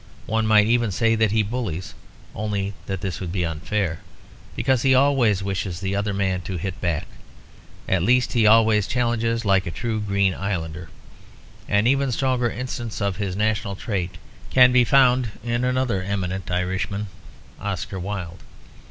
One 0.25 0.47
might 0.47 0.65
even 0.65 0.89
say 0.89 1.13
that 1.13 1.29
he 1.31 1.43
bullies, 1.43 1.93
only 2.33 2.73
that 2.87 3.01
this 3.01 3.19
would 3.19 3.31
be 3.31 3.45
unfair, 3.45 3.99
because 4.55 4.81
he 4.81 4.95
always 4.95 5.43
wishes 5.43 5.79
the 5.79 5.95
other 5.95 6.11
man 6.11 6.41
to 6.41 6.57
hit 6.57 6.81
back. 6.81 7.05
At 7.87 8.01
least 8.01 8.33
he 8.33 8.47
always 8.47 8.87
challenges, 8.87 9.45
like 9.45 9.67
a 9.67 9.69
true 9.69 10.01
Green 10.01 10.33
Islander. 10.33 10.89
An 11.69 11.85
even 11.85 12.11
stronger 12.11 12.49
instance 12.49 12.99
of 12.99 13.19
this 13.19 13.35
national 13.35 13.75
trait 13.75 14.17
can 14.49 14.71
be 14.71 14.83
found 14.83 15.33
in 15.43 15.63
another 15.63 16.01
eminent 16.01 16.49
Irishman, 16.49 17.05
Oscar 17.59 17.99
Wilde. 17.99 18.39